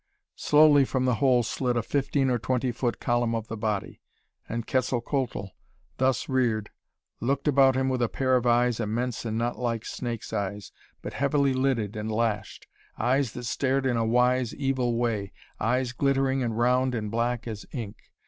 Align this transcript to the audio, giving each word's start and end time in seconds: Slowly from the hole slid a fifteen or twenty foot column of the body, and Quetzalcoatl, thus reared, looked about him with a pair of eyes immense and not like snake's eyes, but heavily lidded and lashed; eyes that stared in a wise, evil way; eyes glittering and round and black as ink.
Slowly 0.37 0.83
from 0.83 1.05
the 1.05 1.13
hole 1.21 1.43
slid 1.43 1.77
a 1.77 1.83
fifteen 1.83 2.31
or 2.31 2.39
twenty 2.39 2.71
foot 2.71 2.99
column 2.99 3.35
of 3.35 3.49
the 3.49 3.55
body, 3.55 4.01
and 4.49 4.65
Quetzalcoatl, 4.65 5.49
thus 5.97 6.27
reared, 6.27 6.71
looked 7.19 7.47
about 7.47 7.75
him 7.75 7.87
with 7.87 8.01
a 8.01 8.09
pair 8.09 8.35
of 8.35 8.47
eyes 8.47 8.79
immense 8.79 9.25
and 9.25 9.37
not 9.37 9.59
like 9.59 9.85
snake's 9.85 10.33
eyes, 10.33 10.71
but 11.03 11.13
heavily 11.13 11.53
lidded 11.53 11.95
and 11.95 12.11
lashed; 12.11 12.65
eyes 12.97 13.33
that 13.33 13.43
stared 13.45 13.85
in 13.85 13.95
a 13.95 14.03
wise, 14.03 14.55
evil 14.55 14.95
way; 14.97 15.33
eyes 15.59 15.91
glittering 15.91 16.41
and 16.41 16.57
round 16.57 16.95
and 16.95 17.11
black 17.11 17.47
as 17.47 17.67
ink. 17.71 17.97